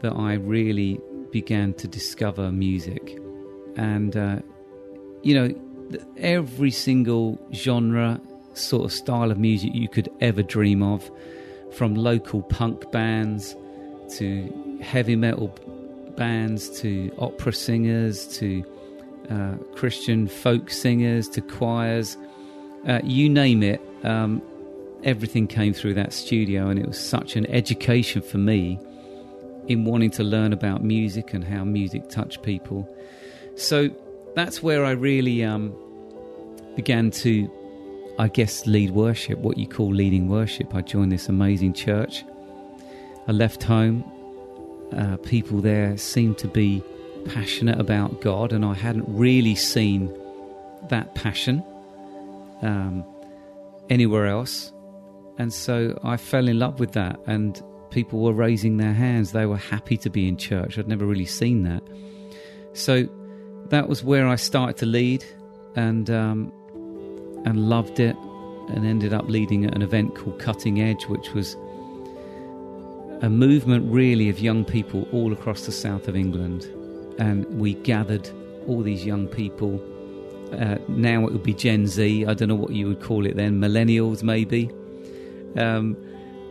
that 0.00 0.14
I 0.14 0.32
really 0.32 1.00
began 1.30 1.74
to 1.74 1.86
discover 1.86 2.50
music. 2.50 3.16
And, 3.76 4.16
uh, 4.16 4.40
you 5.22 5.32
know, 5.32 5.54
every 6.16 6.72
single 6.72 7.38
genre, 7.52 8.20
sort 8.54 8.84
of 8.84 8.92
style 8.92 9.30
of 9.30 9.38
music 9.38 9.70
you 9.74 9.88
could 9.88 10.08
ever 10.20 10.42
dream 10.42 10.82
of, 10.82 11.08
from 11.70 11.94
local 11.94 12.42
punk 12.42 12.90
bands 12.90 13.54
to 14.16 14.78
heavy 14.82 15.14
metal 15.14 15.56
bands 16.16 16.68
to 16.80 17.12
opera 17.18 17.52
singers 17.52 18.26
to 18.38 18.64
uh, 19.30 19.54
Christian 19.76 20.26
folk 20.26 20.68
singers 20.68 21.28
to 21.28 21.40
choirs, 21.40 22.16
uh, 22.86 23.00
you 23.04 23.28
name 23.28 23.62
it. 23.62 23.80
Um, 24.02 24.42
everything 25.04 25.46
came 25.46 25.72
through 25.72 25.94
that 25.94 26.12
studio, 26.12 26.68
and 26.68 26.78
it 26.78 26.86
was 26.86 26.98
such 26.98 27.36
an 27.36 27.46
education 27.46 28.22
for 28.22 28.38
me 28.38 28.78
in 29.68 29.84
wanting 29.84 30.10
to 30.10 30.22
learn 30.24 30.52
about 30.52 30.82
music 30.82 31.32
and 31.32 31.44
how 31.44 31.64
music 31.64 32.08
touched 32.08 32.42
people. 32.42 32.88
So 33.56 33.88
that's 34.34 34.62
where 34.62 34.84
I 34.84 34.90
really 34.90 35.44
um, 35.44 35.74
began 36.76 37.10
to, 37.12 37.50
I 38.18 38.28
guess, 38.28 38.66
lead 38.66 38.90
worship, 38.90 39.38
what 39.38 39.56
you 39.56 39.66
call 39.66 39.92
leading 39.92 40.28
worship. 40.28 40.74
I 40.74 40.82
joined 40.82 41.12
this 41.12 41.28
amazing 41.28 41.72
church. 41.72 42.24
I 43.26 43.32
left 43.32 43.62
home. 43.62 44.04
Uh, 44.94 45.16
people 45.18 45.60
there 45.60 45.96
seemed 45.96 46.38
to 46.38 46.48
be 46.48 46.82
passionate 47.26 47.80
about 47.80 48.20
God, 48.20 48.52
and 48.52 48.64
I 48.64 48.74
hadn't 48.74 49.06
really 49.08 49.54
seen 49.54 50.14
that 50.88 51.14
passion 51.14 51.64
um, 52.64 53.04
anywhere 53.90 54.26
else. 54.26 54.72
And 55.38 55.52
so 55.52 55.98
I 56.02 56.16
fell 56.16 56.48
in 56.48 56.58
love 56.58 56.80
with 56.80 56.92
that, 56.92 57.20
and 57.26 57.60
people 57.90 58.20
were 58.20 58.32
raising 58.32 58.76
their 58.76 58.92
hands. 58.92 59.32
They 59.32 59.46
were 59.46 59.56
happy 59.56 59.96
to 59.98 60.10
be 60.10 60.28
in 60.28 60.36
church. 60.36 60.78
I'd 60.78 60.88
never 60.88 61.06
really 61.06 61.26
seen 61.26 61.64
that. 61.64 61.82
So 62.72 63.08
that 63.68 63.88
was 63.88 64.04
where 64.04 64.26
I 64.26 64.36
started 64.36 64.76
to 64.78 64.86
lead, 64.86 65.24
and 65.76 66.08
um, 66.10 66.52
and 67.44 67.68
loved 67.68 68.00
it, 68.00 68.16
and 68.68 68.86
ended 68.86 69.12
up 69.12 69.28
leading 69.28 69.64
an 69.64 69.82
event 69.82 70.14
called 70.14 70.38
Cutting 70.38 70.80
Edge, 70.80 71.04
which 71.04 71.32
was 71.34 71.56
a 73.22 73.28
movement 73.28 73.90
really 73.92 74.28
of 74.28 74.38
young 74.38 74.64
people 74.64 75.08
all 75.12 75.32
across 75.32 75.66
the 75.66 75.72
south 75.72 76.08
of 76.08 76.16
England, 76.16 76.64
and 77.18 77.44
we 77.58 77.74
gathered 77.74 78.28
all 78.66 78.82
these 78.82 79.04
young 79.04 79.26
people. 79.26 79.80
Uh, 80.54 80.78
now 80.88 81.26
it 81.26 81.32
would 81.32 81.42
be 81.42 81.54
Gen 81.54 81.86
Z. 81.86 82.26
I 82.26 82.34
don't 82.34 82.48
know 82.48 82.54
what 82.54 82.72
you 82.72 82.88
would 82.88 83.00
call 83.00 83.26
it 83.26 83.36
then, 83.36 83.60
millennials 83.60 84.22
maybe. 84.22 84.70
Um, 85.56 85.96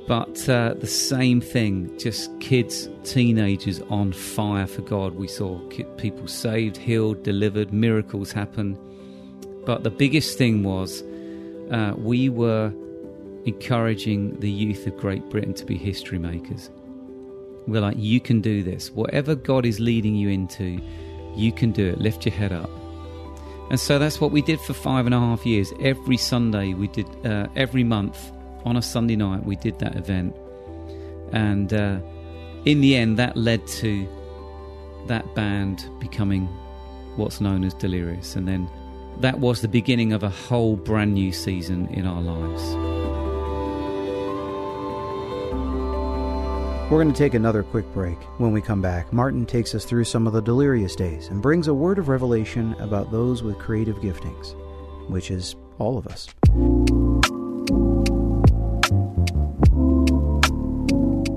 but 0.08 0.50
uh, 0.50 0.74
the 0.74 0.88
same 0.88 1.40
thing, 1.40 1.98
just 1.98 2.38
kids, 2.42 2.90
teenagers 3.04 3.80
on 3.90 4.12
fire 4.12 4.68
for 4.68 4.82
God. 4.82 5.16
We 5.16 5.28
saw 5.28 5.60
people 5.98 6.28
saved, 6.28 6.76
healed, 6.76 7.24
delivered, 7.24 7.72
miracles 7.72 8.32
happen. 8.32 8.78
But 9.66 9.84
the 9.84 9.90
biggest 9.90 10.38
thing 10.38 10.64
was 10.64 11.02
uh, 11.72 11.94
we 11.98 12.28
were 12.28 12.74
encouraging 13.46 14.40
the 14.42 14.52
youth 14.52 14.86
of 14.88 14.98
Great 14.98 15.30
Britain 15.30 15.54
to 15.54 15.66
be 15.66 15.78
history 15.78 16.20
makers. 16.20 16.70
We're 17.66 17.82
like, 17.82 17.96
you 17.98 18.20
can 18.20 18.42
do 18.42 18.62
this. 18.62 18.92
Whatever 18.92 19.36
God 19.36 19.66
is 19.66 19.80
leading 19.80 20.16
you 20.16 20.28
into, 20.28 20.82
you 21.36 21.54
can 21.54 21.72
do 21.72 21.88
it. 21.88 22.00
Lift 22.00 22.26
your 22.26 22.36
head 22.36 22.52
up. 22.52 22.70
And 23.74 23.80
so 23.80 23.98
that's 23.98 24.22
what 24.22 24.30
we 24.30 24.44
did 24.44 24.62
for 24.62 24.76
five 24.76 25.08
and 25.08 25.16
a 25.16 25.20
half 25.20 25.48
years. 25.48 25.74
Every 25.80 26.16
Sunday, 26.16 26.76
we 26.76 26.90
did, 26.90 27.08
uh, 27.26 27.48
every 27.56 27.84
month, 27.84 28.32
on 28.66 28.78
a 28.78 28.84
Sunday 28.84 29.16
night, 29.16 29.46
we 29.46 29.56
did 29.56 29.80
that 29.80 29.96
event. 29.96 30.36
And 31.32 31.74
uh, 31.74 32.00
in 32.66 32.82
the 32.82 32.96
end, 32.96 33.18
that 33.18 33.36
led 33.36 33.66
to 33.82 34.08
that 35.08 35.34
band 35.34 35.90
becoming 36.00 36.46
what's 37.16 37.42
known 37.42 37.64
as 37.64 37.74
Delirious. 37.74 38.36
And 38.36 38.48
then 38.48 38.70
that 39.22 39.40
was 39.40 39.62
the 39.62 39.68
beginning 39.68 40.14
of 40.14 40.22
a 40.22 40.30
whole 40.30 40.76
brand 40.76 41.16
new 41.16 41.32
season 41.32 41.88
in 41.88 42.06
our 42.06 42.22
lives. 42.22 42.93
We're 46.94 47.02
going 47.02 47.12
to 47.16 47.18
take 47.18 47.34
another 47.34 47.64
quick 47.64 47.92
break. 47.92 48.20
When 48.38 48.52
we 48.52 48.62
come 48.62 48.80
back, 48.80 49.12
Martin 49.12 49.48
takes 49.48 49.74
us 49.74 49.84
through 49.84 50.04
some 50.04 50.28
of 50.28 50.34
the 50.34 50.44
delirious 50.44 50.96
days 50.96 51.28
and 51.28 51.42
brings 51.42 51.68
a 51.68 51.74
word 51.74 51.98
of 51.98 52.08
revelation 52.08 52.76
about 52.78 53.12
those 53.12 53.42
with 53.42 53.58
creative 53.58 53.96
giftings, 53.96 54.54
which 55.10 55.32
is 55.32 55.56
all 55.80 55.98
of 55.98 56.06
us. 56.06 56.28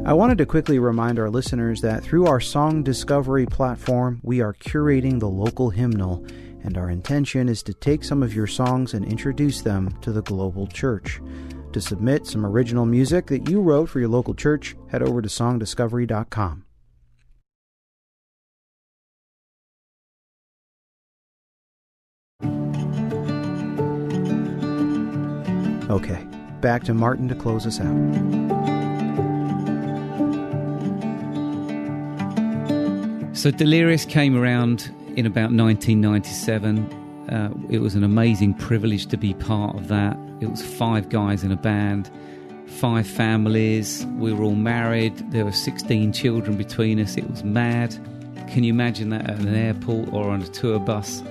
I 0.04 0.12
wanted 0.12 0.36
to 0.36 0.44
quickly 0.44 0.78
remind 0.78 1.18
our 1.18 1.30
listeners 1.30 1.80
that 1.80 2.02
through 2.02 2.26
our 2.26 2.38
Song 2.38 2.82
Discovery 2.82 3.46
platform, 3.46 4.20
we 4.22 4.42
are 4.42 4.52
curating 4.52 5.20
the 5.20 5.30
local 5.30 5.70
hymnal, 5.70 6.22
and 6.64 6.76
our 6.76 6.90
intention 6.90 7.48
is 7.48 7.62
to 7.62 7.72
take 7.72 8.04
some 8.04 8.22
of 8.22 8.34
your 8.34 8.46
songs 8.46 8.92
and 8.92 9.06
introduce 9.06 9.62
them 9.62 9.98
to 10.02 10.12
the 10.12 10.20
global 10.20 10.66
church. 10.66 11.18
To 11.76 11.80
submit 11.82 12.26
some 12.26 12.46
original 12.46 12.86
music 12.86 13.26
that 13.26 13.50
you 13.50 13.60
wrote 13.60 13.90
for 13.90 14.00
your 14.00 14.08
local 14.08 14.32
church, 14.32 14.74
head 14.88 15.02
over 15.02 15.20
to 15.20 15.28
songdiscovery.com. 15.28 16.64
Okay, 25.90 26.26
back 26.62 26.82
to 26.84 26.94
Martin 26.94 27.28
to 27.28 27.34
close 27.34 27.66
us 27.66 27.78
out. 27.78 27.94
So 33.36 33.50
Delirious 33.50 34.06
came 34.06 34.34
around 34.34 34.90
in 35.14 35.26
about 35.26 35.52
1997. 35.52 36.78
Uh, 37.28 37.50
it 37.68 37.80
was 37.80 37.94
an 37.94 38.02
amazing 38.02 38.54
privilege 38.54 39.04
to 39.08 39.18
be 39.18 39.34
part 39.34 39.76
of 39.76 39.88
that. 39.88 40.16
It 40.40 40.50
was 40.50 40.62
five 40.62 41.08
guys 41.08 41.42
in 41.42 41.52
a 41.52 41.56
band, 41.56 42.10
five 42.66 43.06
families. 43.06 44.04
We 44.16 44.32
were 44.32 44.44
all 44.44 44.54
married. 44.54 45.16
There 45.30 45.44
were 45.44 45.52
16 45.52 46.12
children 46.12 46.56
between 46.56 47.00
us. 47.00 47.16
It 47.16 47.28
was 47.30 47.44
mad. 47.44 47.96
Can 48.48 48.64
you 48.64 48.72
imagine 48.72 49.10
that 49.10 49.28
at 49.28 49.38
an 49.38 49.54
airport 49.54 50.12
or 50.12 50.30
on 50.30 50.42
a 50.42 50.48
tour 50.48 50.78
bus? 50.78 51.22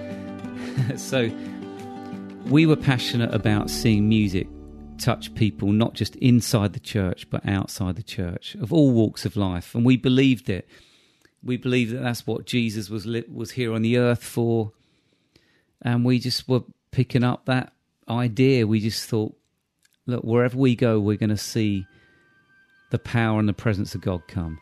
so 0.96 1.30
we 2.46 2.66
were 2.66 2.76
passionate 2.76 3.34
about 3.34 3.70
seeing 3.70 4.10
music 4.10 4.48
touch 4.98 5.34
people, 5.36 5.72
not 5.72 5.94
just 5.94 6.16
inside 6.18 6.74
the 6.74 6.80
church, 6.80 7.30
but 7.30 7.46
outside 7.48 7.96
the 7.96 8.04
church, 8.04 8.56
of 8.56 8.72
all 8.72 8.92
walks 8.92 9.26
of 9.26 9.36
life. 9.36 9.76
And 9.76 9.86
we 9.86 9.98
believed 9.98 10.50
it 10.50 10.68
we 11.46 11.58
believe 11.58 11.92
that 11.92 12.02
that's 12.02 12.26
what 12.26 12.46
Jesus 12.46 12.90
was 12.90 13.06
was 13.32 13.52
here 13.52 13.72
on 13.72 13.84
the 13.84 13.98
earth 13.98 14.24
for, 14.24 14.74
and 15.82 16.04
we 16.04 16.20
just 16.20 16.50
were 16.50 16.64
picking 16.92 17.24
up 17.24 17.46
that 17.46 17.72
idea. 18.10 18.68
We 18.68 18.80
just 18.80 19.10
thought, 19.10 19.36
look, 20.06 20.24
wherever 20.24 20.58
we 20.58 20.76
go, 20.76 21.00
we're 21.00 21.18
going 21.18 21.30
to 21.30 21.38
see 21.38 21.86
the 22.92 23.00
power 23.00 23.40
and 23.40 23.50
the 23.50 23.54
presence 23.54 23.96
of 23.96 24.02
God 24.02 24.28
come, 24.28 24.60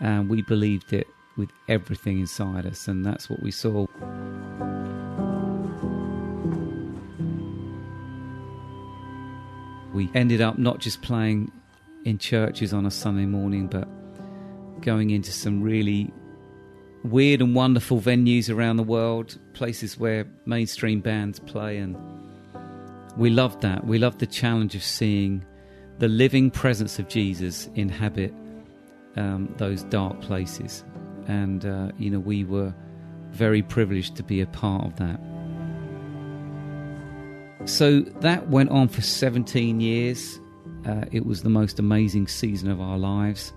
and 0.00 0.28
we 0.28 0.42
believed 0.42 0.92
it 0.92 1.06
with 1.36 1.48
everything 1.68 2.20
inside 2.20 2.66
us, 2.66 2.88
and 2.88 3.04
that's 3.04 3.30
what 3.30 3.42
we 3.42 3.50
saw. 3.50 3.86
We 9.94 10.10
ended 10.14 10.40
up 10.40 10.58
not 10.58 10.78
just 10.78 11.00
playing 11.02 11.50
in 12.04 12.18
churches 12.18 12.72
on 12.72 12.86
a 12.86 12.90
Sunday 12.90 13.26
morning, 13.26 13.66
but 13.66 13.88
going 14.82 15.10
into 15.10 15.32
some 15.32 15.62
really 15.62 16.12
weird 17.02 17.40
and 17.40 17.54
wonderful 17.54 18.00
venues 18.00 18.54
around 18.54 18.76
the 18.76 18.82
world, 18.82 19.38
places 19.54 19.98
where 19.98 20.26
mainstream 20.44 21.00
bands 21.00 21.40
play, 21.40 21.78
and 21.78 21.96
we 23.18 23.30
loved 23.30 23.60
that. 23.62 23.84
We 23.84 23.98
loved 23.98 24.20
the 24.20 24.26
challenge 24.26 24.74
of 24.76 24.82
seeing 24.82 25.44
the 25.98 26.08
living 26.08 26.50
presence 26.50 27.00
of 27.00 27.08
Jesus 27.08 27.68
inhabit 27.74 28.32
um, 29.16 29.52
those 29.58 29.82
dark 29.84 30.20
places, 30.20 30.84
and 31.26 31.66
uh, 31.66 31.90
you 31.98 32.10
know 32.10 32.20
we 32.20 32.44
were 32.44 32.72
very 33.32 33.62
privileged 33.62 34.14
to 34.16 34.22
be 34.22 34.40
a 34.40 34.46
part 34.46 34.84
of 34.84 34.96
that. 34.96 35.20
So 37.68 38.00
that 38.20 38.48
went 38.48 38.70
on 38.70 38.88
for 38.88 39.02
17 39.02 39.80
years. 39.80 40.38
Uh, 40.86 41.04
it 41.10 41.26
was 41.26 41.42
the 41.42 41.50
most 41.50 41.80
amazing 41.80 42.28
season 42.28 42.70
of 42.70 42.80
our 42.80 42.96
lives, 42.96 43.52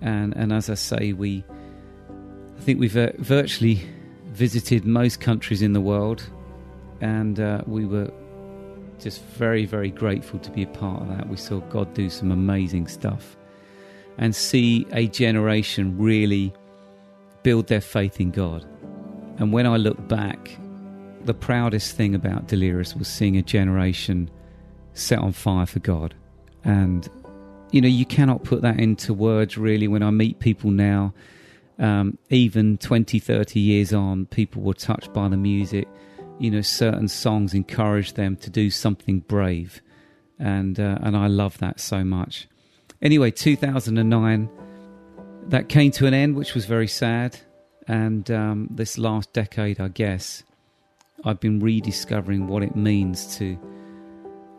and 0.00 0.34
and 0.34 0.54
as 0.54 0.70
I 0.70 0.74
say, 0.74 1.12
we 1.12 1.44
I 2.56 2.60
think 2.62 2.80
we've 2.80 2.96
uh, 2.96 3.10
virtually 3.18 3.82
visited 4.28 4.86
most 4.86 5.20
countries 5.20 5.60
in 5.60 5.74
the 5.74 5.82
world, 5.82 6.26
and 7.02 7.38
uh, 7.38 7.62
we 7.66 7.84
were 7.84 8.10
just 8.98 9.22
very 9.22 9.66
very 9.66 9.90
grateful 9.90 10.38
to 10.40 10.50
be 10.50 10.62
a 10.62 10.68
part 10.68 11.02
of 11.02 11.08
that. 11.08 11.28
We 11.28 11.36
saw 11.36 11.60
God 11.60 11.92
do 11.94 12.08
some 12.10 12.30
amazing 12.30 12.88
stuff, 12.88 13.36
and 14.18 14.34
see 14.34 14.86
a 14.92 15.08
generation 15.08 15.98
really 15.98 16.52
build 17.42 17.68
their 17.68 17.80
faith 17.80 18.20
in 18.20 18.30
God. 18.30 18.64
And 19.38 19.52
when 19.52 19.66
I 19.66 19.76
look 19.76 20.08
back, 20.08 20.58
the 21.24 21.34
proudest 21.34 21.96
thing 21.96 22.14
about 22.14 22.48
Delirious 22.48 22.94
was 22.94 23.08
seeing 23.08 23.36
a 23.36 23.42
generation 23.42 24.30
set 24.92 25.18
on 25.18 25.32
fire 25.32 25.66
for 25.66 25.80
God. 25.80 26.14
And, 26.64 27.08
you 27.72 27.80
know, 27.80 27.88
you 27.88 28.06
cannot 28.06 28.44
put 28.44 28.62
that 28.62 28.78
into 28.78 29.12
words 29.12 29.58
really. 29.58 29.88
When 29.88 30.02
I 30.02 30.10
meet 30.10 30.38
people 30.38 30.70
now, 30.70 31.12
um, 31.78 32.18
even 32.30 32.78
20, 32.78 33.18
30 33.18 33.60
years 33.60 33.92
on, 33.92 34.26
people 34.26 34.62
were 34.62 34.74
touched 34.74 35.12
by 35.12 35.28
the 35.28 35.36
music. 35.36 35.88
You 36.38 36.50
know, 36.50 36.60
certain 36.60 37.08
songs 37.08 37.54
encourage 37.54 38.14
them 38.14 38.36
to 38.36 38.50
do 38.50 38.70
something 38.70 39.20
brave. 39.20 39.80
And, 40.38 40.78
uh, 40.80 40.98
and 41.00 41.16
I 41.16 41.28
love 41.28 41.58
that 41.58 41.80
so 41.80 42.04
much. 42.04 42.48
Anyway, 43.00 43.30
2009, 43.30 44.48
that 45.48 45.68
came 45.68 45.90
to 45.92 46.06
an 46.06 46.14
end, 46.14 46.36
which 46.36 46.54
was 46.54 46.64
very 46.64 46.88
sad. 46.88 47.38
And 47.86 48.30
um, 48.30 48.68
this 48.70 48.98
last 48.98 49.32
decade, 49.32 49.80
I 49.80 49.88
guess, 49.88 50.42
I've 51.24 51.40
been 51.40 51.60
rediscovering 51.60 52.48
what 52.48 52.62
it 52.62 52.74
means 52.74 53.36
to 53.38 53.58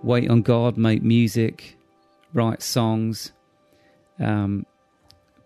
wait 0.04 0.30
on 0.30 0.42
God, 0.42 0.78
make 0.78 1.02
music, 1.02 1.78
write 2.34 2.62
songs, 2.62 3.32
um, 4.20 4.66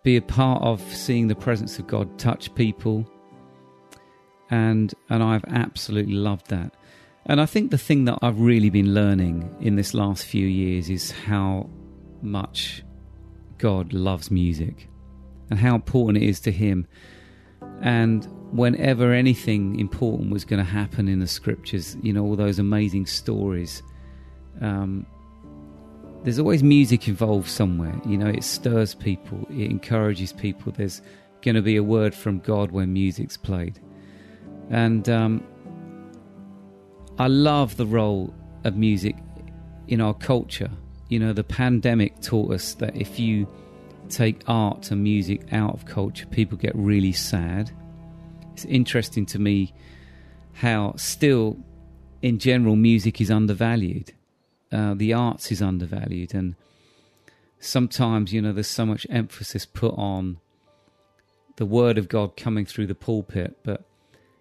be 0.04 0.18
a 0.18 0.22
part 0.22 0.62
of 0.62 0.82
seeing 0.82 1.28
the 1.28 1.36
presence 1.36 1.80
of 1.80 1.88
God 1.88 2.18
touch 2.18 2.54
people. 2.56 3.10
And, 4.50 4.94
and 5.10 5.22
I've 5.22 5.46
absolutely 5.46 6.16
loved 6.16 6.50
that. 6.50 6.74
And 7.26 7.40
I 7.40 7.46
think 7.46 7.70
the 7.70 7.78
thing 7.78 8.06
that 8.06 8.18
I've 8.22 8.40
really 8.40 8.70
been 8.70 8.94
learning 8.94 9.56
in 9.62 9.76
this 9.76 9.94
last 9.94 10.26
few 10.26 10.48
years 10.48 10.90
is 10.90 11.12
how 11.12 11.70
much 12.22 12.84
God 13.58 13.94
loves 13.94 14.32
music 14.32 14.88
and 15.50 15.60
how 15.60 15.76
important 15.76 16.24
it 16.24 16.28
is 16.28 16.40
to 16.42 16.52
Him. 16.52 16.88
And 17.82 18.26
whenever 18.52 19.14
anything 19.14 19.80
important 19.80 20.32
was 20.32 20.44
going 20.46 20.64
to 20.64 20.70
happen 20.70 21.08
in 21.08 21.20
the 21.20 21.28
scriptures, 21.28 21.96
you 22.02 22.14
know, 22.14 22.24
all 22.24 22.36
those 22.36 22.58
amazing 22.58 23.06
stories, 23.06 23.84
um, 24.62 25.06
there's 26.24 26.40
always 26.40 26.64
music 26.64 27.08
involved 27.08 27.50
somewhere. 27.50 27.96
You 28.06 28.18
know, 28.18 28.28
it 28.28 28.44
stirs 28.44 28.96
people, 28.96 29.46
it 29.50 29.70
encourages 29.70 30.34
people. 30.34 30.72
There's 30.72 31.02
going 31.42 31.56
to 31.56 31.62
be 31.62 31.78
a 31.78 31.84
word 31.84 32.14
from 32.14 32.40
God 32.40 32.72
when 32.72 32.92
music's 32.92 33.38
played. 33.38 33.80
And 34.70 35.10
um, 35.10 35.44
I 37.18 37.28
love 37.28 37.78
the 37.78 37.86
role 37.86 38.34
of 38.64 38.76
music 38.76 39.16
in 39.88 40.02
our 40.02 40.14
culture. 40.14 40.70
You 41.10 41.20
know, 41.20 41.34
the 41.34 41.44
pandemic 41.44 42.22
taught 42.22 42.54
us 42.54 42.76
that 42.76 42.96
if 42.96 43.20
you 43.20 43.48
take 44.10 44.42
art 44.48 44.92
and 44.92 45.04
music 45.04 45.52
out 45.52 45.74
of 45.74 45.86
culture, 45.86 46.26
people 46.28 46.58
get 46.58 46.76
really 46.76 47.12
sad. 47.12 47.72
It's 48.54 48.66
interesting 48.66 49.26
to 49.28 49.40
me 49.40 49.74
how 50.54 50.94
still, 50.98 51.58
in 52.22 52.40
general, 52.40 52.76
music 52.76 53.22
is 53.22 53.32
undervalued. 53.32 54.14
Uh, 54.72 54.94
the 54.94 55.14
arts 55.14 55.52
is 55.52 55.62
undervalued, 55.62 56.36
and 56.36 56.56
sometimes 57.60 58.32
you 58.32 58.42
know 58.42 58.54
there's 58.54 58.68
so 58.68 58.86
much 58.86 59.08
emphasis 59.10 59.66
put 59.66 59.96
on 59.98 60.38
the 61.56 61.66
word 61.66 61.98
of 61.98 62.08
God 62.08 62.38
coming 62.38 62.66
through 62.66 62.88
the 62.88 62.96
pulpit, 62.96 63.58
but 63.64 63.89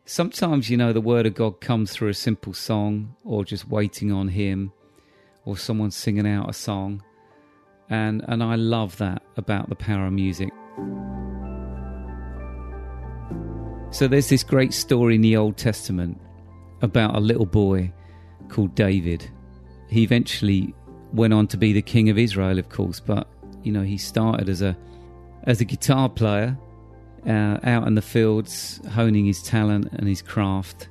sometimes 0.08 0.70
you 0.70 0.76
know 0.76 0.90
the 0.90 1.02
word 1.02 1.26
of 1.26 1.34
God 1.34 1.60
comes 1.60 1.92
through 1.92 2.08
a 2.08 2.14
simple 2.14 2.54
song 2.54 3.14
or 3.24 3.44
just 3.44 3.68
waiting 3.68 4.10
on 4.10 4.28
Him 4.28 4.72
or 5.44 5.58
someone 5.58 5.90
singing 5.90 6.26
out 6.26 6.48
a 6.48 6.52
song 6.54 7.02
and 7.90 8.24
and 8.26 8.42
I 8.42 8.54
love 8.54 8.96
that 8.98 9.22
about 9.36 9.68
the 9.68 9.74
power 9.74 10.06
of 10.06 10.12
music. 10.12 10.48
So 13.90 14.08
there's 14.08 14.28
this 14.28 14.42
great 14.42 14.72
story 14.72 15.14
in 15.14 15.20
the 15.20 15.36
Old 15.36 15.56
Testament 15.56 16.18
about 16.80 17.14
a 17.14 17.20
little 17.20 17.46
boy 17.46 17.92
called 18.48 18.74
David. 18.74 19.30
He 19.88 20.02
eventually 20.02 20.74
went 21.12 21.34
on 21.34 21.46
to 21.48 21.56
be 21.56 21.72
the 21.72 21.82
king 21.82 22.08
of 22.08 22.18
Israel, 22.18 22.58
of 22.58 22.70
course, 22.70 22.98
but 22.98 23.28
you 23.62 23.72
know 23.72 23.82
he 23.82 23.98
started 23.98 24.48
as 24.48 24.62
a 24.62 24.74
as 25.44 25.60
a 25.60 25.66
guitar 25.66 26.08
player 26.08 26.56
uh, 27.28 27.58
out 27.62 27.86
in 27.86 27.94
the 27.94 28.02
fields, 28.02 28.80
honing 28.92 29.26
his 29.26 29.42
talent 29.42 29.88
and 29.92 30.08
his 30.08 30.22
craft, 30.22 30.88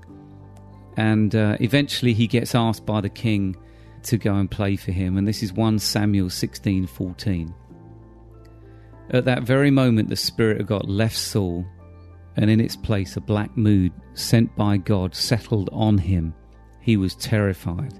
and 0.96 1.36
uh, 1.36 1.58
eventually 1.60 2.14
he 2.14 2.28
gets 2.28 2.56
asked 2.56 2.86
by 2.86 3.02
the 3.02 3.10
king 3.10 3.56
to 4.04 4.18
go 4.18 4.36
and 4.36 4.50
play 4.50 4.76
for 4.76 4.92
him, 4.92 5.18
and 5.18 5.28
this 5.28 5.44
is 5.44 5.52
1 5.52 5.80
Samuel 5.80 6.30
16 6.30 6.88
14. 6.88 7.54
At 9.10 9.26
that 9.26 9.44
very 9.44 9.72
moment, 9.72 10.10
the 10.10 10.16
Spirit 10.16 10.60
of 10.62 10.68
God 10.68 10.88
left 10.90 11.16
Saul, 11.16 11.66
and 12.36 12.50
in 12.50 12.60
its 12.60 12.76
place, 12.76 13.16
a 13.16 13.22
black 13.22 13.56
mood 13.58 13.92
sent 14.14 14.56
by 14.56 14.78
God 14.78 15.16
settled 15.16 15.70
on 15.72 15.98
him. 15.98 16.34
He 16.82 16.98
was 16.98 17.16
terrified. 17.16 17.94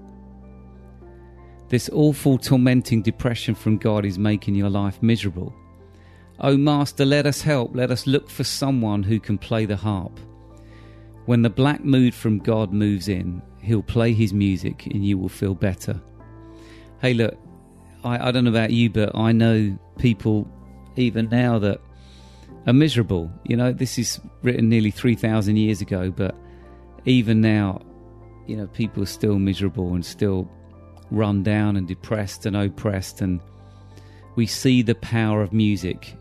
This 1.70 1.90
awful, 1.92 2.38
tormenting 2.38 3.02
depression 3.02 3.56
from 3.56 3.78
God 3.78 4.06
is 4.06 4.18
making 4.18 4.56
your 4.56 4.70
life 4.70 5.02
miserable. 5.02 5.54
Oh, 6.40 6.56
Master, 6.56 7.04
let 7.04 7.26
us 7.26 7.42
help. 7.42 7.76
Let 7.76 7.90
us 7.90 8.06
look 8.06 8.30
for 8.30 8.44
someone 8.44 9.02
who 9.02 9.20
can 9.20 9.38
play 9.38 9.66
the 9.66 9.76
harp. 9.76 10.20
When 11.26 11.42
the 11.42 11.50
black 11.50 11.84
mood 11.84 12.14
from 12.14 12.40
God 12.40 12.72
moves 12.72 13.08
in, 13.08 13.42
He'll 13.62 13.82
play 13.82 14.14
His 14.14 14.34
music 14.34 14.86
and 14.86 15.06
you 15.06 15.18
will 15.18 15.30
feel 15.30 15.56
better. 15.56 16.00
Hey, 17.02 17.14
look, 17.14 17.38
I, 18.04 18.28
I 18.28 18.32
don't 18.32 18.44
know 18.44 18.52
about 18.52 18.72
you, 18.72 18.90
but 18.90 19.16
I 19.16 19.32
know 19.32 19.78
people 19.98 20.48
even 20.96 21.28
now 21.30 21.58
that 21.60 21.82
are 22.68 22.74
miserable. 22.74 23.32
You 23.44 23.58
know, 23.58 23.74
this 23.74 23.98
is 23.98 24.20
written 24.44 24.70
nearly 24.70 24.92
3,000 24.92 25.58
years 25.58 25.82
ago, 25.82 26.12
but 26.12 26.36
even 27.06 27.42
now, 27.42 27.82
you 28.46 28.56
know, 28.56 28.68
people 28.68 29.02
are 29.02 29.08
still 29.08 29.40
miserable 29.40 29.96
and 29.96 30.06
still 30.06 30.50
run 31.10 31.42
down 31.42 31.78
and 31.78 31.88
depressed 31.88 32.46
and 32.46 32.56
oppressed. 32.56 33.22
And 33.22 33.42
we 34.36 34.46
see 34.46 34.82
the 34.84 34.96
power 34.96 35.42
of 35.42 35.52
music 35.52 36.14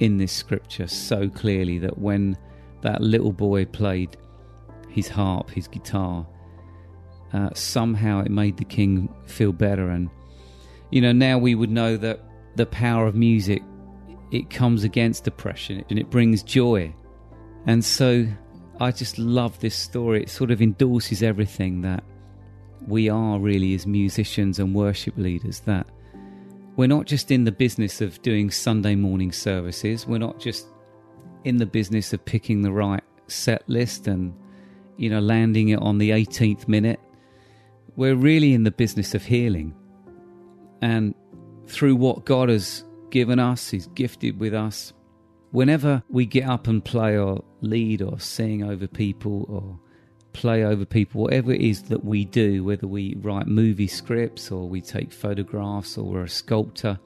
in 0.00 0.16
this 0.18 0.32
scripture 0.32 0.86
so 0.86 1.28
clearly 1.28 1.78
that 1.78 1.96
when 1.98 2.36
that 2.82 3.00
little 3.00 3.32
boy 3.32 3.64
played 3.66 4.16
his 4.90 5.08
harp, 5.08 5.50
his 5.50 5.68
guitar. 5.68 6.26
Uh, 7.32 7.50
somehow 7.54 8.20
it 8.20 8.30
made 8.30 8.56
the 8.56 8.64
king 8.64 9.08
feel 9.26 9.52
better. 9.52 9.90
And, 9.90 10.10
you 10.90 11.00
know, 11.00 11.12
now 11.12 11.38
we 11.38 11.54
would 11.54 11.70
know 11.70 11.96
that 11.96 12.20
the 12.56 12.66
power 12.66 13.06
of 13.06 13.14
music, 13.14 13.62
it 14.32 14.50
comes 14.50 14.84
against 14.84 15.24
depression 15.24 15.84
and 15.88 15.98
it 15.98 16.10
brings 16.10 16.42
joy. 16.42 16.92
And 17.66 17.84
so 17.84 18.26
I 18.80 18.90
just 18.90 19.18
love 19.18 19.58
this 19.60 19.76
story. 19.76 20.22
It 20.22 20.30
sort 20.30 20.50
of 20.50 20.60
endorses 20.60 21.22
everything 21.22 21.82
that 21.82 22.02
we 22.88 23.08
are 23.08 23.38
really 23.38 23.74
as 23.74 23.86
musicians 23.86 24.58
and 24.58 24.74
worship 24.74 25.16
leaders, 25.16 25.60
that 25.60 25.86
we're 26.76 26.86
not 26.86 27.06
just 27.06 27.30
in 27.30 27.44
the 27.44 27.52
business 27.52 28.00
of 28.00 28.20
doing 28.22 28.50
Sunday 28.50 28.94
morning 28.94 29.32
services, 29.32 30.06
we're 30.06 30.18
not 30.18 30.38
just 30.38 30.66
in 31.44 31.56
the 31.56 31.66
business 31.66 32.12
of 32.12 32.24
picking 32.24 32.62
the 32.62 32.72
right 32.72 33.02
set 33.26 33.68
list 33.68 34.06
and 34.06 34.34
you 35.00 35.08
know, 35.08 35.18
landing 35.18 35.70
it 35.70 35.78
on 35.78 35.96
the 35.96 36.10
18th 36.10 36.68
minute. 36.68 37.00
We're 37.96 38.14
really 38.14 38.52
in 38.52 38.64
the 38.64 38.70
business 38.70 39.14
of 39.14 39.24
healing. 39.24 39.74
And 40.82 41.14
through 41.66 41.96
what 41.96 42.26
God 42.26 42.50
has 42.50 42.84
given 43.08 43.38
us, 43.38 43.70
He's 43.70 43.86
gifted 43.88 44.38
with 44.38 44.52
us, 44.52 44.92
whenever 45.52 46.02
we 46.10 46.26
get 46.26 46.46
up 46.46 46.66
and 46.66 46.84
play 46.84 47.16
or 47.16 47.42
lead 47.62 48.02
or 48.02 48.20
sing 48.20 48.62
over 48.62 48.86
people 48.86 49.46
or 49.48 49.80
play 50.32 50.64
over 50.64 50.84
people, 50.84 51.22
whatever 51.22 51.52
it 51.52 51.60
is 51.60 51.84
that 51.84 52.04
we 52.04 52.24
do, 52.24 52.64
whether 52.64 52.86
we 52.86 53.16
write 53.20 53.46
movie 53.46 53.86
scripts 53.86 54.50
or 54.50 54.68
we 54.68 54.80
take 54.80 55.12
photographs 55.12 55.98
or 55.98 56.04
we're 56.04 56.24
a 56.24 56.28
sculptor, 56.28 56.98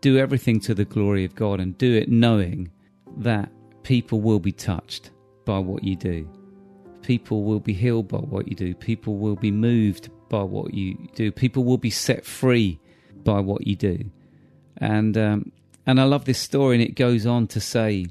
do 0.00 0.18
everything 0.18 0.60
to 0.60 0.74
the 0.74 0.84
glory 0.84 1.24
of 1.24 1.34
God 1.34 1.60
and 1.60 1.76
do 1.78 1.94
it 1.94 2.08
knowing 2.08 2.70
that 3.18 3.50
people 3.82 4.20
will 4.20 4.40
be 4.40 4.52
touched 4.52 5.10
by 5.44 5.58
what 5.58 5.84
you 5.84 5.96
do. 5.96 6.28
People 7.02 7.42
will 7.42 7.60
be 7.60 7.72
healed 7.72 8.08
by 8.08 8.18
what 8.18 8.48
you 8.48 8.54
do. 8.54 8.74
People 8.74 9.16
will 9.16 9.36
be 9.36 9.50
moved 9.50 10.10
by 10.28 10.42
what 10.42 10.72
you 10.72 11.08
do. 11.14 11.32
People 11.32 11.64
will 11.64 11.78
be 11.78 11.90
set 11.90 12.24
free 12.24 12.80
by 13.24 13.40
what 13.40 13.66
you 13.66 13.76
do. 13.76 14.10
And 14.78 15.16
um, 15.18 15.52
and 15.86 16.00
I 16.00 16.04
love 16.04 16.24
this 16.24 16.38
story, 16.38 16.76
and 16.76 16.84
it 16.84 16.94
goes 16.94 17.26
on 17.26 17.48
to 17.48 17.60
say, 17.60 18.06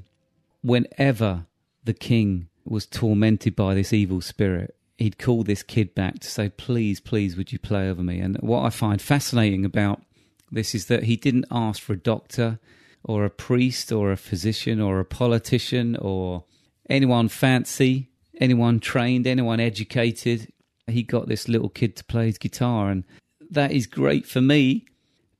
whenever 0.62 1.46
the 1.84 1.94
king 1.94 2.48
was 2.64 2.86
tormented 2.86 3.56
by 3.56 3.74
this 3.74 3.92
evil 3.92 4.20
spirit, 4.20 4.74
he'd 4.98 5.18
call 5.18 5.42
this 5.42 5.62
kid 5.62 5.94
back 5.94 6.20
to 6.20 6.28
say, 6.28 6.48
"Please, 6.48 7.00
please, 7.00 7.36
would 7.36 7.52
you 7.52 7.58
play 7.58 7.88
over 7.88 8.02
me?" 8.02 8.20
And 8.20 8.36
what 8.40 8.64
I 8.64 8.70
find 8.70 9.00
fascinating 9.00 9.64
about 9.64 10.02
this 10.50 10.74
is 10.74 10.86
that 10.86 11.04
he 11.04 11.16
didn't 11.16 11.46
ask 11.50 11.82
for 11.82 11.94
a 11.94 11.98
doctor 11.98 12.58
or 13.04 13.24
a 13.24 13.30
priest 13.30 13.90
or 13.90 14.12
a 14.12 14.16
physician 14.16 14.80
or 14.80 15.00
a 15.00 15.04
politician 15.04 15.96
or 15.96 16.44
anyone 16.88 17.28
fancy, 17.28 18.10
anyone 18.38 18.78
trained, 18.78 19.26
anyone 19.26 19.60
educated. 19.60 20.52
He 20.86 21.02
got 21.02 21.28
this 21.28 21.48
little 21.48 21.68
kid 21.68 21.96
to 21.96 22.04
play 22.04 22.26
his 22.26 22.38
guitar, 22.38 22.90
and 22.90 23.04
that 23.50 23.72
is 23.72 23.86
great 23.86 24.26
for 24.26 24.40
me 24.40 24.86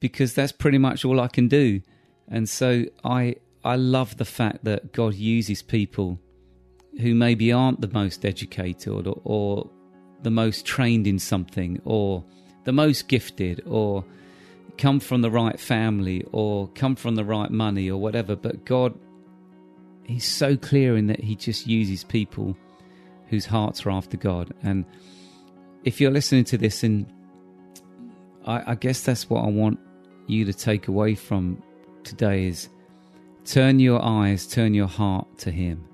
because 0.00 0.34
that's 0.34 0.52
pretty 0.52 0.78
much 0.78 1.04
all 1.04 1.20
I 1.20 1.28
can 1.28 1.48
do. 1.48 1.82
And 2.26 2.48
so 2.48 2.86
I 3.04 3.36
I 3.64 3.76
love 3.76 4.16
the 4.16 4.24
fact 4.24 4.64
that 4.64 4.92
God 4.92 5.14
uses 5.14 5.62
people 5.62 6.20
who 7.00 7.14
maybe 7.14 7.52
aren't 7.52 7.80
the 7.80 7.88
most 7.88 8.24
educated 8.24 9.06
or, 9.06 9.20
or 9.24 9.70
the 10.22 10.30
most 10.30 10.66
trained 10.66 11.06
in 11.06 11.18
something 11.18 11.80
or 11.84 12.24
the 12.64 12.72
most 12.72 13.08
gifted 13.08 13.62
or 13.66 14.04
come 14.78 15.00
from 15.00 15.22
the 15.22 15.30
right 15.30 15.58
family 15.58 16.24
or 16.32 16.68
come 16.68 16.96
from 16.96 17.14
the 17.14 17.24
right 17.24 17.50
money 17.50 17.90
or 17.90 18.00
whatever. 18.00 18.36
But 18.36 18.64
God, 18.64 18.98
He's 20.04 20.24
so 20.24 20.56
clear 20.56 20.96
in 20.96 21.06
that 21.06 21.20
He 21.20 21.36
just 21.36 21.66
uses 21.66 22.04
people 22.04 22.56
whose 23.28 23.46
hearts 23.46 23.86
are 23.86 23.90
after 23.90 24.16
God. 24.16 24.52
And 24.62 24.84
if 25.84 26.00
you're 26.00 26.10
listening 26.10 26.44
to 26.44 26.58
this, 26.58 26.82
and 26.82 27.06
I, 28.44 28.72
I 28.72 28.74
guess 28.74 29.02
that's 29.02 29.30
what 29.30 29.44
I 29.44 29.48
want 29.48 29.78
you 30.26 30.44
to 30.44 30.52
take 30.52 30.88
away 30.88 31.14
from 31.14 31.62
today 32.04 32.46
is 32.46 32.68
turn 33.44 33.80
your 33.80 34.02
eyes, 34.02 34.46
turn 34.46 34.74
your 34.74 34.86
heart 34.86 35.26
to 35.38 35.50
Him, 35.50 35.84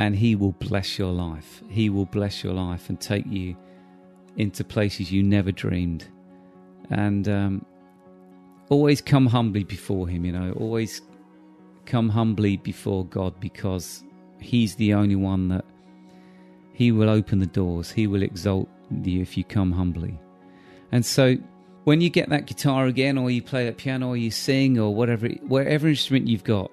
and 0.00 0.16
He 0.16 0.34
will 0.34 0.52
bless 0.52 0.98
your 0.98 1.12
life. 1.12 1.62
He 1.68 1.90
will 1.90 2.06
bless 2.06 2.42
your 2.42 2.54
life 2.54 2.88
and 2.88 2.98
take 2.98 3.26
you 3.26 3.54
into 4.38 4.64
places 4.64 5.12
you 5.12 5.22
never 5.22 5.52
dreamed. 5.52 6.08
And 6.88 7.28
um, 7.28 7.66
always 8.70 9.02
come 9.02 9.26
humbly 9.26 9.62
before 9.62 10.08
Him, 10.08 10.24
you 10.24 10.32
know, 10.32 10.52
always 10.52 11.02
come 11.84 12.08
humbly 12.08 12.56
before 12.56 13.04
God 13.04 13.38
because 13.40 14.02
He's 14.38 14.74
the 14.76 14.94
only 14.94 15.16
one 15.16 15.48
that 15.48 15.66
He 16.72 16.92
will 16.92 17.10
open 17.10 17.38
the 17.38 17.46
doors, 17.46 17.90
He 17.90 18.06
will 18.06 18.22
exalt 18.22 18.70
you 19.02 19.20
if 19.20 19.36
you 19.36 19.44
come 19.44 19.70
humbly. 19.70 20.18
And 20.92 21.04
so 21.04 21.36
when 21.84 22.00
you 22.00 22.08
get 22.08 22.30
that 22.30 22.46
guitar 22.46 22.86
again, 22.86 23.18
or 23.18 23.30
you 23.30 23.42
play 23.42 23.66
that 23.66 23.76
piano, 23.76 24.08
or 24.08 24.16
you 24.16 24.30
sing, 24.30 24.78
or 24.78 24.94
whatever, 24.94 25.28
whatever 25.42 25.88
instrument 25.88 26.26
you've 26.26 26.42
got, 26.42 26.72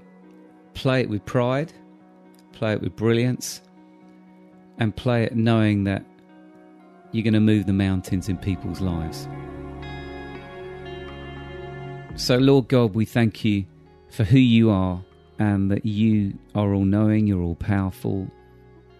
play 0.74 1.02
it 1.02 1.10
with 1.10 1.26
pride, 1.26 1.74
play 2.58 2.74
it 2.74 2.82
with 2.82 2.96
brilliance, 2.96 3.62
and 4.80 4.96
play 4.96 5.24
it 5.24 5.36
knowing 5.36 5.84
that 5.84 6.04
you're 7.12 7.24
going 7.24 7.34
to 7.34 7.40
move 7.40 7.68
the 7.68 7.74
mountains 7.74 8.28
in 8.28 8.38
people's 8.38 8.82
lives. 8.82 9.28
So, 12.16 12.38
Lord 12.38 12.68
God, 12.68 12.96
we 12.96 13.06
thank 13.06 13.46
you 13.46 13.66
for 14.10 14.24
who 14.24 14.40
you 14.40 14.72
are 14.72 15.04
and 15.38 15.70
that 15.70 15.86
you 15.86 16.34
are 16.56 16.74
all 16.74 16.86
knowing, 16.86 17.28
you're 17.28 17.44
all 17.44 17.56
powerful, 17.56 18.28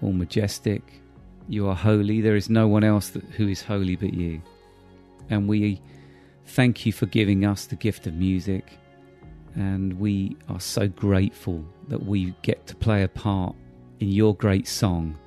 all 0.04 0.14
majestic, 0.14 1.02
you 1.50 1.68
are 1.68 1.76
holy. 1.76 2.22
There 2.22 2.36
is 2.36 2.52
no 2.52 2.68
one 2.68 2.84
else 2.84 3.10
that, 3.10 3.24
who 3.24 3.48
is 3.48 3.64
holy 3.64 3.96
but 3.96 4.14
you. 4.14 4.40
And 5.32 5.48
we 5.48 5.82
thank 6.46 6.86
you 6.86 6.94
for 6.94 7.08
giving 7.08 7.44
us 7.44 7.66
the 7.66 7.76
gift 7.76 8.06
of 8.06 8.14
music. 8.14 8.78
And 9.58 10.00
we 10.00 10.38
are 10.50 10.60
so 10.60 10.88
grateful 10.88 11.66
that 11.88 12.06
we 12.06 12.36
get 12.44 12.68
to 12.68 12.76
play 12.76 13.02
a 13.04 13.08
part 13.08 13.56
in 14.00 14.10
your 14.10 14.36
great 14.36 14.68
song. 14.68 15.18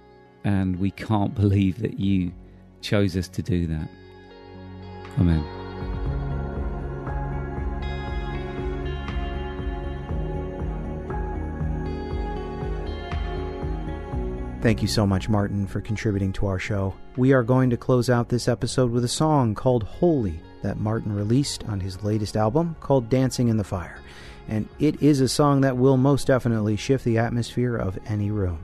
And 0.45 0.79
we 0.79 0.93
can't 0.93 1.35
believe 1.43 1.81
that 1.81 1.99
you 1.99 2.33
chose 2.81 3.17
us 3.17 3.29
to 3.29 3.43
do 3.43 3.67
that. 3.67 3.89
Amen. 5.19 5.60
Thank 14.63 14.83
you 14.83 14.89
so 14.89 15.07
much, 15.07 15.31
Martin, 15.31 15.67
for 15.67 15.81
contributing 15.81 16.35
to 16.35 16.47
our 16.47 16.59
show. 16.59 16.95
We 17.17 17.33
are 17.33 17.43
going 17.43 17.71
to 17.71 17.79
close 17.79 18.11
out 18.11 18.29
this 18.29 18.47
episode 18.47 18.91
with 18.91 19.05
a 19.05 19.09
song 19.09 19.55
called 19.55 19.85
Holy 19.85 20.39
that 20.61 20.79
Martin 20.79 21.15
released 21.15 21.65
on 21.65 21.81
his 21.81 22.05
latest 22.05 22.37
album 22.37 22.77
called 22.79 23.09
Dancing 23.09 23.49
in 23.49 23.57
the 23.57 23.65
Fire. 23.65 24.01
And 24.49 24.69
it 24.79 25.03
is 25.03 25.23
a 25.23 25.29
song 25.29 25.63
that 25.63 25.79
will 25.79 25.97
most 25.97 26.27
definitely 26.27 26.77
shift 26.77 27.07
the 27.07 27.17
atmosphere 27.17 27.75
of 27.75 27.99
any 28.07 28.31
room. 28.31 28.59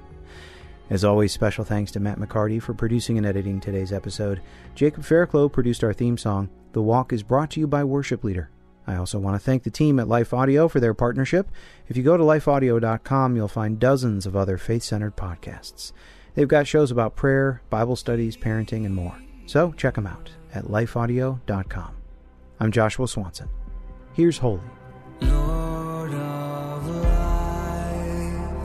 As 0.91 1.03
always, 1.03 1.33
special 1.33 1.65
thanks 1.65 1.93
to 1.93 2.01
Matt 2.01 2.19
McCartie 2.19 2.61
for 2.61 2.75
producing 2.75 3.17
and 3.17 3.27
editing 3.27 3.59
today's 3.59 3.93
episode. 3.93 4.43
Jacob 4.75 5.03
Fairclough 5.03 5.49
produced 5.49 5.83
our 5.83 5.95
theme 5.95 6.19
song. 6.19 6.51
The 6.73 6.83
Walk 6.83 7.11
is 7.15 7.23
brought 7.23 7.51
to 7.53 7.61
you 7.61 7.67
by 7.67 7.85
Worship 7.85 8.23
Leader. 8.23 8.51
I 8.87 8.97
also 8.97 9.19
want 9.19 9.35
to 9.35 9.45
thank 9.45 9.65
the 9.65 9.71
team 9.71 9.99
at 9.99 10.09
Life 10.09 10.33
Audio 10.33 10.69
for 10.69 10.79
their 10.81 10.95
partnership. 10.95 11.49
If 11.89 11.97
you 11.97 12.03
go 12.03 12.17
to 12.17 12.23
lifeaudio.com, 12.23 13.35
you'll 13.37 13.49
find 13.49 13.81
dozens 13.81 14.27
of 14.27 14.37
other 14.37 14.59
faith 14.59 14.85
centered 14.85 15.17
podcasts. 15.17 15.93
They've 16.35 16.47
got 16.47 16.67
shows 16.67 16.91
about 16.91 17.17
prayer, 17.17 17.63
Bible 17.71 17.97
studies, 17.97 18.37
parenting, 18.37 18.85
and 18.85 18.95
more. 18.95 19.17
So 19.47 19.73
check 19.73 19.95
them 19.95 20.07
out 20.07 20.31
at 20.55 20.65
lifeaudio.com. 20.65 21.97
I'm 22.61 22.73
Joshua 22.73 23.09
Swanson. 23.09 23.49
Here's 24.13 24.39
Holy. 24.39 24.61
Lord 25.21 26.13
of 26.15 26.87
life, 26.89 28.57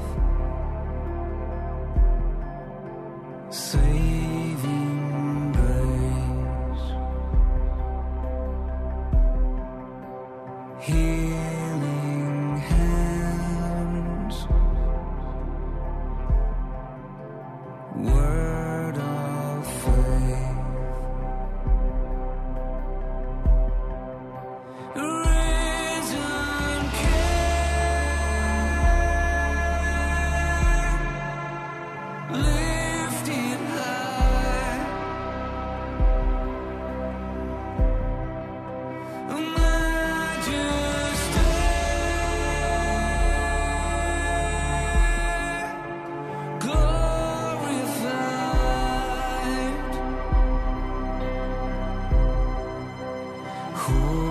Oh 53.94 54.31